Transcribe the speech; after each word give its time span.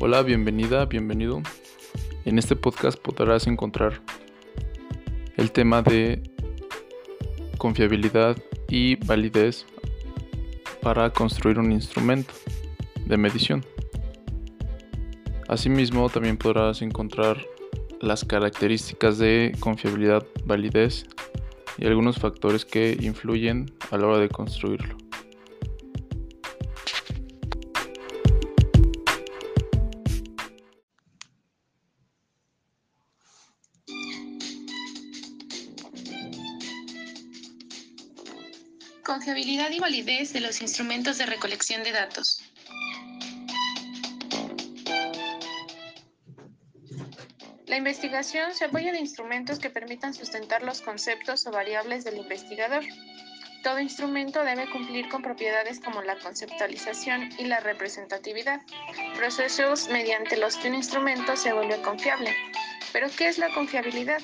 Hola, 0.00 0.22
bienvenida, 0.22 0.84
bienvenido. 0.84 1.42
En 2.24 2.38
este 2.38 2.54
podcast 2.54 2.96
podrás 3.00 3.48
encontrar 3.48 4.00
el 5.36 5.50
tema 5.50 5.82
de 5.82 6.22
confiabilidad 7.58 8.36
y 8.68 8.94
validez 9.04 9.66
para 10.82 11.10
construir 11.10 11.58
un 11.58 11.72
instrumento 11.72 12.32
de 13.06 13.16
medición. 13.16 13.64
Asimismo, 15.48 16.08
también 16.08 16.36
podrás 16.36 16.80
encontrar 16.80 17.44
las 18.00 18.24
características 18.24 19.18
de 19.18 19.50
confiabilidad, 19.58 20.24
validez 20.44 21.06
y 21.76 21.88
algunos 21.88 22.20
factores 22.20 22.64
que 22.64 22.96
influyen 23.00 23.66
a 23.90 23.98
la 23.98 24.06
hora 24.06 24.18
de 24.18 24.28
construirlo. 24.28 25.07
Confiabilidad 39.08 39.70
y 39.70 39.78
validez 39.78 40.34
de 40.34 40.40
los 40.40 40.60
instrumentos 40.60 41.16
de 41.16 41.24
recolección 41.24 41.82
de 41.82 41.92
datos. 41.92 42.42
La 47.64 47.78
investigación 47.78 48.52
se 48.52 48.66
apoya 48.66 48.92
de 48.92 48.98
instrumentos 48.98 49.60
que 49.60 49.70
permitan 49.70 50.12
sustentar 50.12 50.62
los 50.62 50.82
conceptos 50.82 51.46
o 51.46 51.50
variables 51.50 52.04
del 52.04 52.18
investigador. 52.18 52.84
Todo 53.64 53.80
instrumento 53.80 54.44
debe 54.44 54.70
cumplir 54.70 55.08
con 55.08 55.22
propiedades 55.22 55.80
como 55.80 56.02
la 56.02 56.18
conceptualización 56.18 57.30
y 57.38 57.46
la 57.46 57.60
representatividad, 57.60 58.60
procesos 59.16 59.88
mediante 59.88 60.36
los 60.36 60.58
que 60.58 60.68
un 60.68 60.74
instrumento 60.74 61.34
se 61.34 61.54
vuelve 61.54 61.80
confiable. 61.80 62.36
Pero, 62.92 63.08
¿qué 63.16 63.28
es 63.28 63.38
la 63.38 63.48
confiabilidad? 63.54 64.20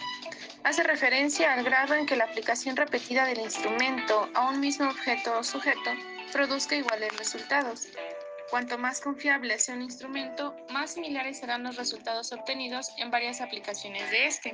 Hace 0.65 0.83
referencia 0.83 1.53
al 1.53 1.63
grado 1.63 1.95
en 1.95 2.07
que 2.07 2.17
la 2.17 2.25
aplicación 2.25 2.75
repetida 2.75 3.27
del 3.27 3.39
instrumento 3.39 4.29
a 4.35 4.49
un 4.49 4.61
mismo 4.61 4.89
objeto 4.89 5.39
o 5.39 5.45
sujeto 5.45 5.91
produzca 6.33 6.75
iguales 6.75 7.17
resultados. 7.19 7.89
Cuanto 8.51 8.79
más 8.79 9.01
confiable 9.01 9.59
sea 9.59 9.75
un 9.75 9.83
instrumento, 9.83 10.57
más 10.71 10.93
similares 10.93 11.39
serán 11.39 11.63
los 11.63 11.77
resultados 11.77 12.33
obtenidos 12.33 12.89
en 12.99 13.11
varias 13.11 13.41
aplicaciones 13.41 14.11
de 14.11 14.27
este. 14.27 14.53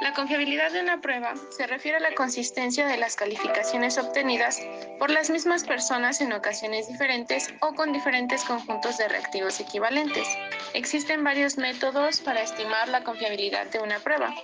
La 0.00 0.12
confiabilidad 0.12 0.72
de 0.72 0.80
una 0.80 1.00
prueba 1.00 1.34
se 1.56 1.66
refiere 1.66 1.98
a 1.98 2.00
la 2.00 2.14
consistencia 2.14 2.86
de 2.86 2.96
las 2.96 3.14
calificaciones 3.14 3.96
obtenidas 3.98 4.60
por 4.98 5.10
las 5.10 5.30
mismas 5.30 5.64
personas 5.64 6.20
en 6.20 6.32
ocasiones 6.32 6.88
diferentes 6.88 7.52
o 7.60 7.74
con 7.74 7.92
diferentes 7.92 8.42
conjuntos 8.44 8.98
de 8.98 9.08
reactivos 9.08 9.60
equivalentes. 9.60 10.26
Existen 10.72 11.22
varios 11.22 11.56
métodos 11.56 12.20
para 12.20 12.42
estimar 12.42 12.88
la 12.88 13.04
confiabilidad 13.04 13.66
de 13.66 13.78
una 13.78 13.98
prueba 14.00 14.34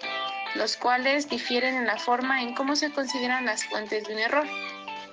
los 0.55 0.77
cuales 0.77 1.29
difieren 1.29 1.77
en 1.77 1.87
la 1.87 1.97
forma 1.97 2.43
en 2.43 2.55
cómo 2.55 2.77
se 2.77 2.93
consideran 2.93 3.47
las 3.47 3.65
fuentes 3.65 4.05
de 4.05 4.15
un 4.15 4.19
error. 4.19 4.47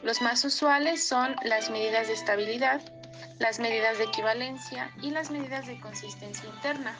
Los 0.04 0.22
más 0.22 0.44
usuales 0.46 1.08
son 1.08 1.36
las 1.44 1.70
medidas 1.70 2.08
de 2.08 2.14
estabilidad, 2.14 2.82
las 3.40 3.60
medidas 3.60 3.98
de 3.98 4.06
equivalencia 4.06 4.92
y 5.02 5.12
las 5.12 5.32
medidas 5.32 5.68
de 5.68 5.80
consistencia 5.80 6.50
interna. 6.50 6.96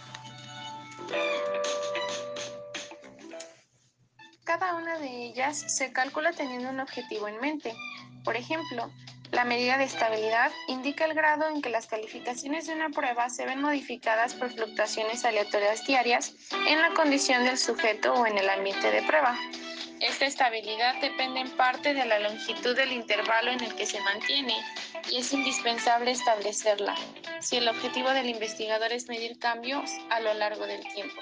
Cada 4.44 4.76
una 4.76 4.98
de 4.98 5.26
ellas 5.26 5.58
se 5.76 5.92
calcula 5.92 6.32
teniendo 6.32 6.70
un 6.70 6.80
objetivo 6.80 7.28
en 7.28 7.40
mente. 7.40 7.76
Por 8.24 8.36
ejemplo, 8.36 8.92
la 9.32 9.44
medida 9.44 9.78
de 9.78 9.84
estabilidad 9.84 10.52
indica 10.68 11.06
el 11.06 11.14
grado 11.14 11.48
en 11.50 11.62
que 11.62 11.70
las 11.70 11.88
calificaciones 11.88 12.68
de 12.68 12.74
una 12.74 12.90
prueba 12.90 13.30
se 13.30 13.46
ven 13.46 13.62
modificadas 13.62 14.34
por 14.34 14.52
fluctuaciones 14.52 15.26
aleatorias 15.26 15.86
diarias 15.86 16.34
en 16.68 16.82
la 16.82 16.94
condición 16.94 17.44
del 17.44 17.58
sujeto 17.58 18.14
o 18.14 18.26
en 18.26 18.38
el 18.38 18.50
ambiente 18.50 18.90
de 18.90 19.04
prueba. 19.04 19.38
Esta 20.00 20.26
estabilidad 20.26 21.02
depende 21.02 21.40
en 21.40 21.50
parte 21.52 21.94
de 21.94 22.06
la 22.06 22.20
longitud 22.20 22.76
del 22.76 22.92
intervalo 22.92 23.52
en 23.52 23.64
el 23.64 23.76
que 23.76 23.86
se 23.88 24.00
mantiene 24.02 24.56
y 25.10 25.18
es 25.18 25.34
indispensable 25.34 26.12
establecerla 26.12 26.96
si 27.40 27.58
el 27.58 27.68
objetivo 27.68 28.12
del 28.12 28.30
investigador 28.30 28.92
es 28.94 29.08
medir 29.08 29.40
cambios 29.40 29.90
a 30.10 30.20
lo 30.20 30.34
largo 30.36 30.68
del 30.68 30.82
tiempo. 30.94 31.20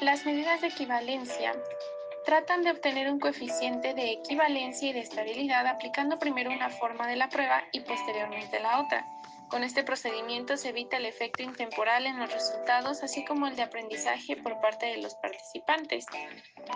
Las 0.00 0.24
medidas 0.24 0.60
de 0.60 0.68
equivalencia 0.68 1.52
tratan 2.30 2.62
de 2.62 2.70
obtener 2.70 3.10
un 3.10 3.18
coeficiente 3.18 3.92
de 3.92 4.12
equivalencia 4.12 4.88
y 4.88 4.92
de 4.92 5.00
estabilidad 5.00 5.66
aplicando 5.66 6.20
primero 6.20 6.52
una 6.52 6.70
forma 6.70 7.08
de 7.08 7.16
la 7.16 7.28
prueba 7.28 7.64
y 7.72 7.80
posteriormente 7.80 8.60
la 8.60 8.78
otra. 8.82 9.04
Con 9.48 9.64
este 9.64 9.82
procedimiento 9.82 10.56
se 10.56 10.68
evita 10.68 10.98
el 10.98 11.06
efecto 11.06 11.42
intemporal 11.42 12.06
en 12.06 12.20
los 12.20 12.32
resultados, 12.32 13.02
así 13.02 13.24
como 13.24 13.48
el 13.48 13.56
de 13.56 13.64
aprendizaje 13.64 14.36
por 14.36 14.60
parte 14.60 14.86
de 14.86 14.98
los 14.98 15.16
participantes. 15.16 16.06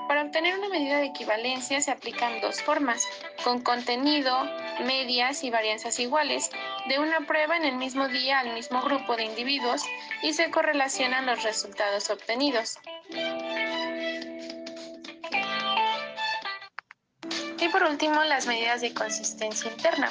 Para 0.09 0.23
obtener 0.23 0.59
una 0.59 0.71
medida 0.71 0.99
de 0.99 1.07
equivalencia 1.07 1.81
se 1.81 1.93
aplican 1.93 2.41
dos 2.41 2.61
formas, 2.61 3.07
con 3.45 3.61
contenido, 3.61 4.37
medias 4.85 5.45
y 5.45 5.51
varianzas 5.51 6.01
iguales, 6.01 6.51
de 6.89 6.99
una 6.99 7.21
prueba 7.29 7.57
en 7.57 7.65
el 7.65 7.77
mismo 7.77 8.09
día 8.09 8.41
al 8.41 8.55
mismo 8.55 8.83
grupo 8.83 9.15
de 9.15 9.23
individuos 9.23 9.85
y 10.25 10.33
se 10.33 10.51
correlacionan 10.51 11.27
los 11.27 11.45
resultados 11.45 12.11
obtenidos. 12.11 12.77
Y 17.65 17.69
por 17.71 17.83
último, 17.85 18.23
las 18.25 18.47
medidas 18.47 18.83
de 18.83 18.93
consistencia 18.93 19.71
interna. 19.71 20.11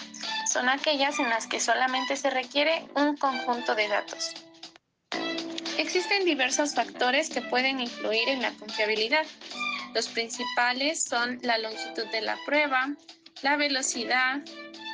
Son 0.51 0.69
aquellas 0.69 1.19
en 1.19 1.29
las 1.29 1.45
que 1.45 1.59
solamente 1.59 2.17
se 2.17 2.31
requiere 2.31 2.87
un 2.95 3.15
conjunto 3.15 3.75
de 3.75 3.87
datos. 3.87 4.33
Existen 5.77 6.25
diversos 6.25 6.73
factores 6.73 7.29
que 7.29 7.43
pueden 7.43 7.79
influir 7.79 8.27
en 8.27 8.41
la 8.41 8.51
confiabilidad. 8.53 9.27
Los 9.93 10.07
principales 10.07 11.03
son 11.03 11.37
la 11.43 11.59
longitud 11.59 12.07
de 12.07 12.21
la 12.21 12.39
prueba, 12.43 12.87
la 13.43 13.55
velocidad, 13.55 14.41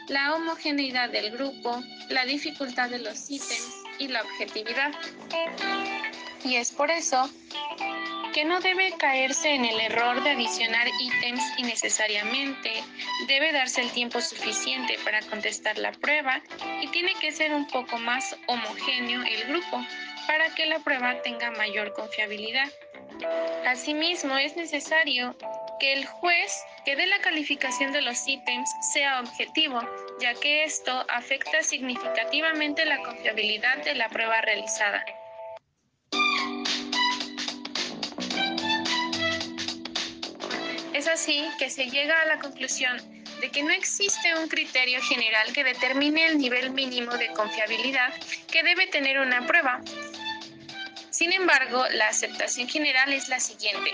la 0.10 0.36
homogeneidad 0.36 1.10
del 1.10 1.32
grupo, 1.32 1.82
la 2.10 2.26
dificultad 2.26 2.90
de 2.90 3.00
los 3.00 3.32
ítems 3.32 3.74
y 4.00 4.10
la 4.10 4.22
objetividad. 4.22 4.92
Y 6.44 6.56
es 6.56 6.74
por 6.74 6.92
eso 6.92 7.30
que 8.34 8.46
no 8.46 8.60
debe 8.60 8.92
caerse 8.98 9.50
en 9.56 9.66
el 9.66 9.80
error 9.80 10.24
de 10.24 10.32
adicionar 10.32 10.88
ítems 11.00 11.44
innecesariamente, 11.58 12.72
debe 13.28 13.52
darse 13.52 13.82
el 13.82 13.92
tiempo 13.92 14.22
suficiente 14.22 14.98
para 15.04 15.22
contestar 15.22 15.78
la 15.78 15.92
prueba 15.92 16.42
y 16.82 16.88
tiene 16.88 17.14
que 17.16 17.32
ser 17.32 17.54
un 17.54 17.68
poco 17.68 17.98
más 17.98 18.36
homogéneo 18.48 19.24
el 19.24 19.46
grupo 19.46 19.84
para 20.28 20.54
que 20.56 20.66
la 20.66 20.80
prueba 20.80 21.22
tenga 21.22 21.52
mayor 21.52 21.94
confiabilidad. 21.94 22.70
Asimismo, 23.66 24.38
es 24.38 24.56
necesario 24.56 25.36
que 25.80 25.94
el 25.94 26.06
juez 26.06 26.54
que 26.86 26.96
dé 26.96 27.08
la 27.08 27.20
calificación 27.20 27.92
de 27.92 28.02
los 28.02 28.28
ítems 28.28 28.70
sea 28.94 29.20
objetivo, 29.22 29.82
ya 30.20 30.34
que 30.36 30.64
esto 30.64 31.06
afecta 31.10 31.64
significativamente 31.64 32.86
la 32.86 33.00
confiabilidad 33.00 33.78
de 33.84 33.96
la 33.96 34.10
prueba 34.10 34.42
realizada. 34.42 35.04
Así 41.12 41.46
que 41.58 41.70
se 41.70 41.90
llega 41.90 42.20
a 42.22 42.26
la 42.26 42.40
conclusión 42.40 42.98
de 43.42 43.50
que 43.50 43.64
no 43.64 43.72
existe 43.72 44.36
un 44.36 44.48
criterio 44.48 45.02
general 45.02 45.52
que 45.54 45.64
determine 45.64 46.28
el 46.28 46.38
nivel 46.38 46.72
mínimo 46.72 47.12
de 47.18 47.28
confiabilidad 47.34 48.14
que 48.52 48.64
debe 48.64 48.88
tener 48.88 49.20
una 49.20 49.46
prueba, 49.48 49.82
sin 51.20 51.34
embargo, 51.34 51.84
la 51.96 52.08
aceptación 52.08 52.70
general 52.70 53.12
es 53.12 53.28
la 53.28 53.42
siguiente. 53.42 53.92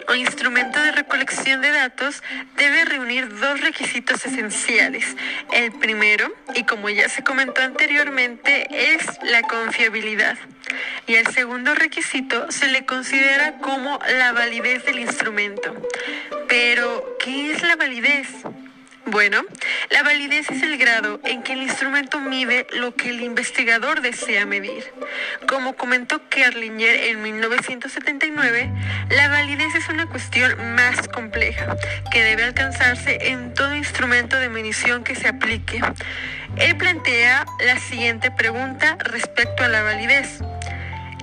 o 0.08 0.16
instrumento 0.16 0.82
de 0.82 0.92
recolección 0.92 1.62
de 1.62 1.72
datos 1.72 2.22
debe 2.58 2.84
reunir 2.84 3.30
dos 3.40 3.62
requisitos 3.62 4.26
esenciales. 4.26 5.16
El 5.54 5.72
primero, 5.72 6.34
y 6.54 6.64
como 6.64 6.90
ya 6.90 7.08
se 7.08 7.24
comentó 7.24 7.62
anteriormente, 7.62 8.68
es 8.94 9.06
la 9.24 9.42
confiabilidad. 9.44 10.38
Y 11.08 11.16
el 11.16 11.28
segundo 11.28 11.74
requisito 11.74 12.52
se 12.52 12.68
le 12.68 12.86
considera 12.86 13.60
como 13.60 14.00
la 14.18 14.34
validez 14.34 14.84
del 14.86 15.00
instrumento. 15.00 15.74
Pero, 16.50 17.18
¿qué 17.24 17.54
es 17.54 17.64
la 17.64 17.78
validez? 17.78 18.28
Bueno, 19.06 19.42
La 19.90 20.04
validez 20.04 20.50
es 20.52 20.62
el 20.62 20.78
grado 20.78 21.20
en 21.24 21.42
que 21.42 21.54
el 21.54 21.64
instrumento 21.64 22.20
mide 22.20 22.68
lo 22.72 22.96
que 22.96 23.10
el 23.10 23.22
investigador 23.22 24.02
desea 24.02 24.46
medir. 24.46 24.94
Como 25.48 25.76
comentó 25.76 26.30
Kerlinger 26.30 26.96
en 27.10 27.22
1979, 27.22 28.72
la 29.10 29.28
validez 29.28 29.74
es 29.76 29.90
una 29.90 30.06
cuestión 30.08 30.76
más 30.76 31.08
compleja 31.08 31.76
que 32.12 32.24
debe 32.24 32.44
alcanzarse 32.44 33.30
en 33.30 33.54
todo 33.54 33.76
instrumento 33.76 34.38
de 34.38 34.50
medición 34.50 35.04
que 35.04 35.16
se 35.16 35.28
aplique. 35.28 35.82
Él 36.58 36.78
plantea 36.78 37.46
la 37.66 37.80
siguiente 37.80 38.30
pregunta 38.30 38.98
respecto 39.00 39.64
a 39.64 39.68
la 39.68 39.82
validez. 39.82 40.40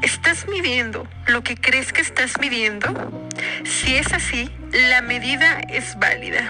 ¿Estás 0.03 0.47
midiendo 0.49 1.09
lo 1.27 1.43
que 1.43 1.57
crees 1.57 1.93
que 1.93 2.03
estás 2.03 2.39
midiendo? 2.41 3.31
Si 3.65 3.97
es 3.97 4.13
así, 4.13 4.51
la 4.73 5.01
medida 5.01 5.61
es 5.69 5.99
válida. 5.99 6.49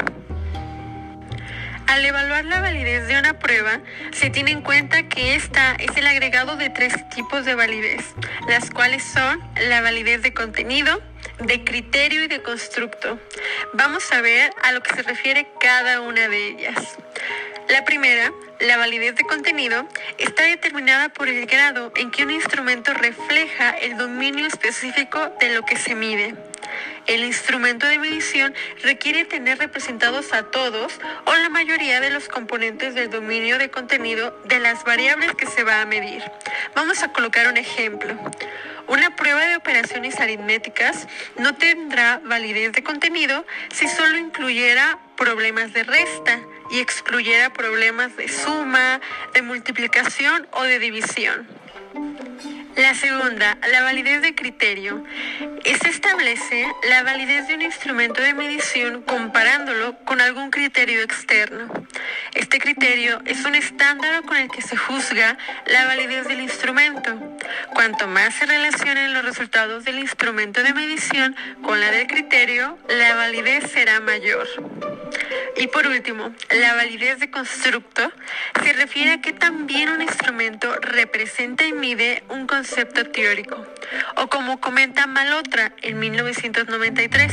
Al 1.89 2.05
evaluar 2.05 2.45
la 2.45 2.61
validez 2.61 3.07
de 3.07 3.19
una 3.19 3.39
prueba, 3.39 3.81
se 4.13 4.29
tiene 4.29 4.51
en 4.51 4.61
cuenta 4.61 5.09
que 5.09 5.35
esta 5.35 5.75
es 5.77 5.97
el 5.97 6.07
agregado 6.07 6.57
de 6.57 6.69
tres 6.69 6.93
tipos 7.09 7.47
de 7.47 7.55
validez, 7.55 8.05
las 8.47 8.71
cuales 8.71 9.03
son 9.03 9.43
la 9.69 9.81
validez 9.81 10.21
de 10.21 10.35
contenido, 10.35 11.01
de 11.39 11.65
criterio 11.65 12.25
y 12.25 12.29
de 12.29 12.43
constructo. 12.43 13.19
Vamos 13.73 14.13
a 14.13 14.21
ver 14.21 14.53
a 14.63 14.73
lo 14.73 14.83
que 14.83 14.95
se 14.95 15.03
refiere 15.03 15.49
cada 15.61 16.03
una 16.03 16.29
de 16.29 16.49
ellas. 16.49 16.99
La 17.71 17.87
primera, 17.87 18.33
la 18.61 18.77
validez 18.77 19.15
de 19.15 19.25
contenido, 19.25 19.89
está 20.19 20.43
determinada 20.43 21.09
por 21.09 21.29
el 21.29 21.47
grado 21.47 21.91
en 21.97 22.11
que 22.11 22.23
un 22.23 22.33
instrumento 22.33 22.93
refleja 22.93 23.71
el 23.71 23.97
dominio 23.97 24.47
específico 24.47 25.33
de 25.41 25.55
lo 25.55 25.63
que 25.63 25.77
se 25.77 25.95
mide. 25.95 26.48
El 27.09 27.25
instrumento 27.25 27.87
de 27.87 27.99
medición 27.99 28.55
requiere 28.83 29.25
tener 29.25 29.59
representados 29.59 30.35
a 30.35 30.43
todos 30.43 31.01
o 31.25 31.35
la 31.35 31.49
mayoría 31.49 32.01
de 32.01 32.11
los 32.11 32.29
componentes 32.29 32.95
del 32.95 33.09
dominio 33.09 33.57
de 33.57 33.71
contenido 33.71 34.39
de 34.45 34.61
las 34.61 34.85
variables 34.85 35.35
que 35.35 35.47
se 35.47 35.65
va 35.65 35.81
a 35.81 35.87
medir. 35.87 36.23
Vamos 36.75 37.03
a 37.03 37.11
colocar 37.11 37.49
un 37.49 37.57
ejemplo. 37.57 38.15
Una 38.89 39.17
prueba 39.17 39.47
de 39.47 39.57
operaciones 39.57 40.21
aritméticas 40.21 41.09
no 41.39 41.55
tendrá 41.55 42.21
validez 42.25 42.73
de 42.73 42.83
contenido 42.83 43.47
si 43.73 43.89
solo 43.89 44.19
incluyera 44.19 44.99
problemas 45.17 45.73
de 45.73 45.85
resta 45.85 46.41
y 46.71 46.81
excluyera 46.81 47.55
problemas 47.55 48.19
de 48.19 48.29
suma, 48.29 49.01
de 49.33 49.41
multiplicación 49.41 50.47
o 50.53 50.63
de 50.63 50.79
división. 50.79 51.58
La 52.89 52.95
segunda, 52.95 53.59
la 53.71 53.83
validez 53.83 54.23
de 54.23 54.35
criterio. 54.35 55.05
Se 55.63 55.89
establece 55.91 56.67
la 56.89 57.03
validez 57.03 57.47
de 57.47 57.55
un 57.55 57.61
instrumento 57.61 58.23
de 58.23 58.33
medición 58.33 59.03
comparándolo 59.03 59.99
con 60.07 60.23
algún 60.23 60.51
criterio 60.51 61.03
externo. 61.03 61.71
Este 62.33 62.59
criterio 62.59 63.21
es 63.27 63.45
un 63.45 63.55
estándar 63.57 64.23
con 64.23 64.39
el 64.39 64.51
que 64.51 64.63
se 64.63 64.75
juzga 64.75 65.37
la 65.67 65.85
validez 65.85 66.29
del 66.29 66.41
instrumento. 66.41 67.37
Cuanto 67.75 68.09
más 68.09 68.35
se 68.37 68.47
relacionen 68.47 69.13
los 69.13 69.23
resultados 69.23 69.85
del 69.85 69.99
instrumento 69.99 70.63
de 70.63 70.73
medición 70.73 71.37
con 71.63 71.79
la 71.81 71.91
del 71.91 72.07
criterio, 72.07 72.79
la 72.89 73.15
validez 73.17 73.71
será 73.71 74.01
mayor. 74.01 74.49
Y 75.59 75.67
por 75.67 75.89
último, 75.89 76.33
la 76.51 76.75
validez 76.75 77.19
de 77.19 77.31
constructo 77.31 78.13
se 78.63 78.73
refiere 78.75 79.15
a 79.15 79.21
que 79.21 79.33
también 79.33 79.89
un 79.89 80.01
instrumento 80.01 80.73
representa 80.81 81.67
y 81.67 81.73
mide 81.73 82.23
un 82.29 82.47
concepto 82.47 83.05
teórico. 83.07 83.67
O 84.17 84.29
como 84.29 84.61
comenta 84.61 85.09
Malotra 85.09 85.73
en 85.83 85.99
1993, 85.99 87.33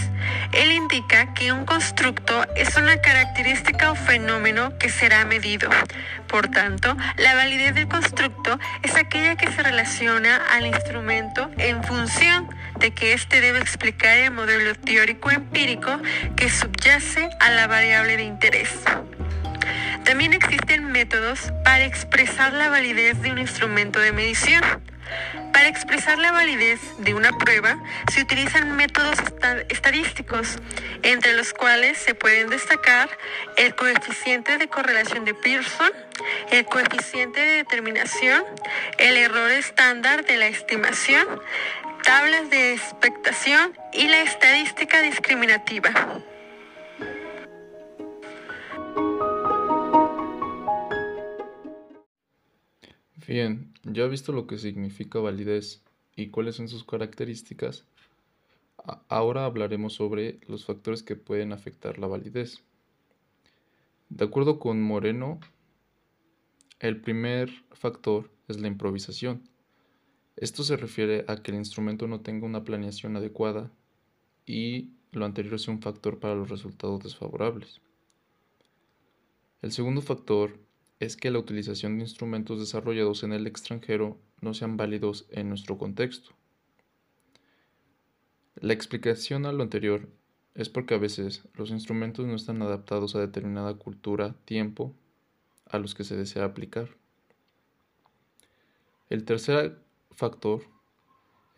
él 0.54 0.72
indica 0.72 1.36
que 1.36 1.52
un 1.52 1.66
constructo 1.66 2.46
es 2.56 2.76
una 2.78 3.00
característica 3.00 3.92
o 3.92 3.96
fenómeno 3.96 4.76
que 4.80 4.90
será 4.90 5.24
medido. 5.26 5.70
Por 6.28 6.48
tanto, 6.48 6.98
la 7.18 7.36
validez 7.36 7.76
del 7.76 7.88
constructo 7.88 8.60
es 8.82 8.96
aquella 8.96 9.36
que 9.36 9.52
se 9.52 9.62
relaciona 9.62 10.38
al 10.52 10.66
instrumento 10.66 11.52
en 11.58 11.84
función 11.84 12.50
de 12.80 12.92
que 12.92 13.14
éste 13.14 13.42
debe 13.42 13.60
explicar 13.60 14.18
el 14.18 14.32
modelo 14.32 14.76
teórico 14.76 15.32
empírico 15.32 16.00
que 16.36 16.50
subyace 16.50 17.30
a 17.40 17.52
la 17.52 17.68
variable 17.68 18.15
de 18.18 18.24
interés. 18.24 18.70
También 20.06 20.34
existen 20.34 20.92
métodos 20.92 21.52
para 21.64 21.84
expresar 21.84 22.54
la 22.54 22.70
validez 22.70 23.22
de 23.22 23.32
un 23.32 23.40
instrumento 23.40 24.00
de 24.00 24.12
medición. 24.12 24.64
Para 25.52 25.68
expresar 25.68 26.18
la 26.20 26.32
validez 26.32 26.80
de 27.00 27.14
una 27.14 27.32
prueba 27.38 27.78
se 28.12 28.22
utilizan 28.22 28.76
métodos 28.76 29.18
estadísticos, 29.70 30.58
entre 31.02 31.34
los 31.34 31.54
cuales 31.54 31.98
se 31.98 32.14
pueden 32.14 32.50
destacar 32.50 33.10
el 33.58 33.74
coeficiente 33.74 34.58
de 34.58 34.68
correlación 34.68 35.26
de 35.26 35.34
Pearson, 35.34 35.92
el 36.52 36.66
coeficiente 36.66 37.40
de 37.40 37.56
determinación, 37.58 38.44
el 38.98 39.18
error 39.18 39.50
estándar 39.52 40.26
de 40.26 40.38
la 40.38 40.48
estimación, 40.48 41.26
tablas 42.04 42.50
de 42.50 42.74
expectación 42.74 43.78
y 43.92 44.08
la 44.08 44.22
estadística 44.22 45.02
discriminativa. 45.02 45.92
Bien, 53.28 53.74
ya 53.84 54.06
visto 54.06 54.32
lo 54.32 54.46
que 54.46 54.60
significa 54.60 55.20
validez 55.20 55.82
y 56.16 56.28
cuáles 56.28 56.56
son 56.56 56.68
sus 56.68 56.84
características, 56.84 57.86
ahora 59.08 59.46
hablaremos 59.46 59.94
sobre 59.94 60.40
los 60.48 60.66
factores 60.66 61.02
que 61.02 61.16
pueden 61.16 61.52
afectar 61.52 61.98
la 61.98 62.06
validez. 62.06 62.62
De 64.10 64.26
acuerdo 64.26 64.60
con 64.60 64.80
Moreno, 64.82 65.40
el 66.80 67.02
primer 67.02 67.50
factor 67.72 68.30
es 68.48 68.60
la 68.60 68.68
improvisación. 68.68 69.42
Esto 70.36 70.64
se 70.64 70.78
refiere 70.78 71.26
a 71.28 71.38
que 71.38 71.50
el 71.50 71.58
instrumento 71.58 72.08
no 72.08 72.22
tenga 72.22 72.46
una 72.46 72.64
planeación 72.64 73.16
adecuada 73.16 73.72
y 74.46 74.92
lo 75.12 75.26
anterior 75.26 75.60
sea 75.60 75.74
un 75.74 75.82
factor 75.82 76.20
para 76.20 76.36
los 76.36 76.50
resultados 76.50 77.02
desfavorables. 77.02 77.82
El 79.64 79.72
segundo 79.72 80.02
factor 80.04 80.60
es 81.00 81.18
que 81.18 81.32
la 81.32 81.40
utilización 81.40 81.98
de 81.98 82.04
instrumentos 82.04 82.60
desarrollados 82.60 83.24
en 83.24 83.34
el 83.34 83.48
extranjero 83.48 84.18
no 84.42 84.54
sean 84.54 84.78
válidos 84.78 85.26
en 85.30 85.50
nuestro 85.50 85.78
contexto. 85.78 86.32
La 88.56 88.74
explicación 88.74 89.46
a 89.46 89.52
lo 89.52 89.64
anterior 89.64 90.08
es 90.54 90.70
porque 90.70 90.94
a 90.94 90.98
veces 90.98 91.48
los 91.56 91.72
instrumentos 91.72 92.26
no 92.26 92.36
están 92.36 92.62
adaptados 92.62 93.16
a 93.16 93.20
determinada 93.20 93.74
cultura, 93.74 94.36
tiempo, 94.46 94.96
a 95.66 95.80
los 95.80 95.94
que 95.96 96.06
se 96.06 96.16
desea 96.16 96.46
aplicar. 96.46 96.90
El 99.10 99.26
tercer 99.26 99.80
factor 100.12 100.64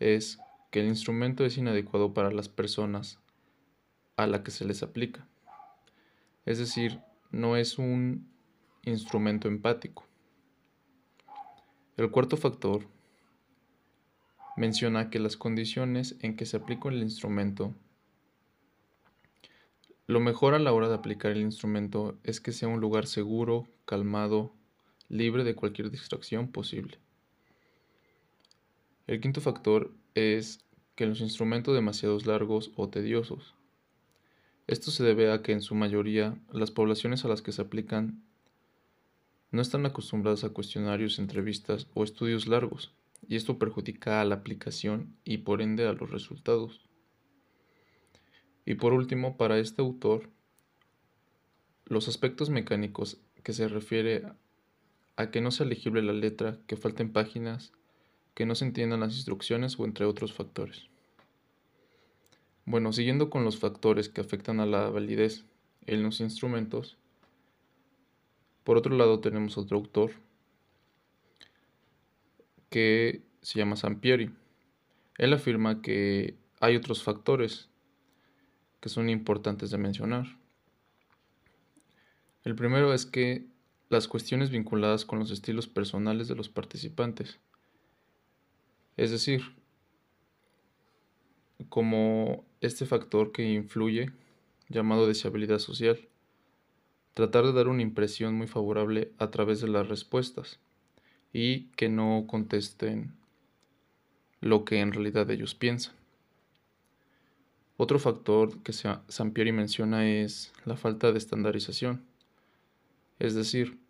es 0.00 0.38
que 0.70 0.80
el 0.80 0.88
instrumento 0.88 1.44
es 1.44 1.56
inadecuado 1.56 2.12
para 2.12 2.32
las 2.32 2.48
personas 2.48 3.20
a 4.16 4.26
la 4.26 4.42
que 4.42 4.50
se 4.50 4.64
les 4.64 4.82
aplica. 4.82 5.26
Es 6.44 6.58
decir, 6.58 7.00
no 7.30 7.56
es 7.56 7.78
un 7.78 8.28
instrumento 8.84 9.48
empático. 9.48 10.06
El 11.96 12.10
cuarto 12.10 12.36
factor 12.36 12.86
menciona 14.56 15.10
que 15.10 15.18
las 15.18 15.36
condiciones 15.36 16.16
en 16.20 16.36
que 16.36 16.46
se 16.46 16.56
aplica 16.56 16.88
el 16.88 17.02
instrumento, 17.02 17.74
lo 20.08 20.20
mejor 20.20 20.54
a 20.54 20.58
la 20.58 20.72
hora 20.72 20.88
de 20.88 20.94
aplicar 20.94 21.32
el 21.32 21.42
instrumento 21.42 22.18
es 22.24 22.40
que 22.40 22.52
sea 22.52 22.66
un 22.66 22.80
lugar 22.80 23.06
seguro, 23.06 23.68
calmado, 23.84 24.54
libre 25.10 25.44
de 25.44 25.54
cualquier 25.54 25.90
distracción 25.90 26.48
posible. 26.48 26.98
El 29.06 29.20
quinto 29.20 29.42
factor 29.42 29.92
es 30.14 30.64
que 30.94 31.04
los 31.04 31.20
instrumentos 31.20 31.74
demasiados 31.74 32.26
largos 32.26 32.72
o 32.74 32.88
tediosos. 32.88 33.54
Esto 34.66 34.90
se 34.90 35.04
debe 35.04 35.30
a 35.30 35.42
que 35.42 35.52
en 35.52 35.62
su 35.62 35.74
mayoría 35.74 36.38
las 36.52 36.70
poblaciones 36.70 37.24
a 37.24 37.28
las 37.28 37.42
que 37.42 37.52
se 37.52 37.62
aplican 37.62 38.22
no 39.50 39.62
están 39.62 39.86
acostumbradas 39.86 40.44
a 40.44 40.50
cuestionarios, 40.50 41.18
entrevistas 41.18 41.88
o 41.94 42.04
estudios 42.04 42.46
largos, 42.46 42.92
y 43.26 43.36
esto 43.36 43.58
perjudica 43.58 44.20
a 44.20 44.24
la 44.24 44.36
aplicación 44.36 45.16
y 45.24 45.38
por 45.38 45.62
ende 45.62 45.86
a 45.86 45.92
los 45.92 46.10
resultados. 46.10 46.88
Y 48.66 48.74
por 48.74 48.92
último, 48.92 49.36
para 49.36 49.58
este 49.58 49.80
autor, 49.80 50.28
los 51.86 52.08
aspectos 52.08 52.50
mecánicos 52.50 53.18
que 53.42 53.54
se 53.54 53.66
refiere 53.68 54.24
a 55.16 55.30
que 55.30 55.40
no 55.40 55.50
sea 55.50 55.66
legible 55.66 56.02
la 56.02 56.12
letra, 56.12 56.58
que 56.66 56.76
falten 56.76 57.12
páginas, 57.12 57.72
que 58.34 58.44
no 58.44 58.54
se 58.54 58.66
entiendan 58.66 59.00
las 59.00 59.14
instrucciones 59.14 59.78
o 59.80 59.84
entre 59.84 60.04
otros 60.04 60.32
factores. 60.32 60.88
Bueno, 62.66 62.92
siguiendo 62.92 63.30
con 63.30 63.44
los 63.44 63.58
factores 63.58 64.10
que 64.10 64.20
afectan 64.20 64.60
a 64.60 64.66
la 64.66 64.90
validez 64.90 65.46
en 65.86 66.02
los 66.02 66.20
instrumentos, 66.20 66.97
por 68.68 68.76
otro 68.76 68.94
lado 68.94 69.20
tenemos 69.20 69.56
otro 69.56 69.78
autor 69.78 70.10
que 72.68 73.22
se 73.40 73.58
llama 73.58 73.76
Sampieri. 73.76 74.30
Él 75.16 75.32
afirma 75.32 75.80
que 75.80 76.36
hay 76.60 76.76
otros 76.76 77.02
factores 77.02 77.70
que 78.80 78.90
son 78.90 79.08
importantes 79.08 79.70
de 79.70 79.78
mencionar. 79.78 80.36
El 82.44 82.54
primero 82.56 82.92
es 82.92 83.06
que 83.06 83.46
las 83.88 84.06
cuestiones 84.06 84.50
vinculadas 84.50 85.06
con 85.06 85.18
los 85.18 85.30
estilos 85.30 85.66
personales 85.66 86.28
de 86.28 86.34
los 86.34 86.50
participantes. 86.50 87.40
Es 88.98 89.10
decir, 89.10 89.40
como 91.70 92.44
este 92.60 92.84
factor 92.84 93.32
que 93.32 93.50
influye, 93.50 94.12
llamado 94.68 95.06
deseabilidad 95.06 95.58
social. 95.58 96.06
Tratar 97.18 97.46
de 97.46 97.52
dar 97.52 97.66
una 97.66 97.82
impresión 97.82 98.36
muy 98.36 98.46
favorable 98.46 99.10
a 99.18 99.28
través 99.32 99.60
de 99.60 99.66
las 99.66 99.88
respuestas 99.88 100.60
y 101.32 101.62
que 101.70 101.88
no 101.88 102.26
contesten 102.28 103.12
lo 104.40 104.64
que 104.64 104.78
en 104.78 104.92
realidad 104.92 105.28
ellos 105.28 105.56
piensan. 105.56 105.94
Otro 107.76 107.98
factor 107.98 108.62
que 108.62 108.72
Sampieri 108.72 109.50
menciona 109.50 110.08
es 110.08 110.52
la 110.64 110.76
falta 110.76 111.10
de 111.10 111.18
estandarización, 111.18 112.04
es 113.18 113.34
decir, 113.34 113.80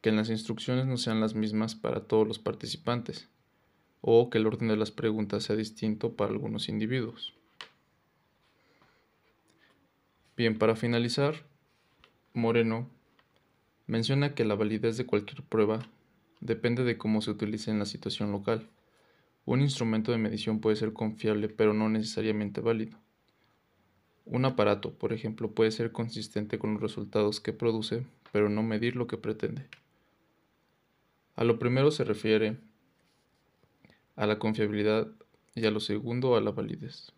que 0.00 0.12
las 0.12 0.30
instrucciones 0.30 0.86
no 0.86 0.96
sean 0.96 1.20
las 1.20 1.34
mismas 1.34 1.74
para 1.74 2.04
todos 2.04 2.28
los 2.28 2.38
participantes 2.38 3.28
o 4.00 4.30
que 4.30 4.38
el 4.38 4.46
orden 4.46 4.68
de 4.68 4.76
las 4.76 4.92
preguntas 4.92 5.42
sea 5.42 5.56
distinto 5.56 6.12
para 6.12 6.30
algunos 6.30 6.68
individuos. 6.68 7.34
Bien, 10.36 10.56
para 10.56 10.76
finalizar, 10.76 11.52
Moreno 12.36 12.90
menciona 13.86 14.34
que 14.34 14.44
la 14.44 14.56
validez 14.56 14.96
de 14.96 15.06
cualquier 15.06 15.44
prueba 15.44 15.86
depende 16.40 16.82
de 16.82 16.98
cómo 16.98 17.22
se 17.22 17.30
utilice 17.30 17.70
en 17.70 17.78
la 17.78 17.86
situación 17.86 18.32
local. 18.32 18.68
Un 19.44 19.60
instrumento 19.60 20.10
de 20.10 20.18
medición 20.18 20.60
puede 20.60 20.74
ser 20.74 20.92
confiable 20.92 21.48
pero 21.48 21.74
no 21.74 21.88
necesariamente 21.88 22.60
válido. 22.60 22.98
Un 24.24 24.44
aparato, 24.46 24.92
por 24.92 25.12
ejemplo, 25.12 25.52
puede 25.52 25.70
ser 25.70 25.92
consistente 25.92 26.58
con 26.58 26.72
los 26.72 26.82
resultados 26.82 27.40
que 27.40 27.52
produce, 27.52 28.04
pero 28.32 28.48
no 28.48 28.64
medir 28.64 28.96
lo 28.96 29.06
que 29.06 29.16
pretende. 29.16 29.68
A 31.36 31.44
lo 31.44 31.60
primero 31.60 31.92
se 31.92 32.02
refiere 32.02 32.56
a 34.16 34.26
la 34.26 34.40
confiabilidad 34.40 35.06
y 35.54 35.66
a 35.66 35.70
lo 35.70 35.78
segundo 35.78 36.34
a 36.34 36.40
la 36.40 36.50
validez. 36.50 37.12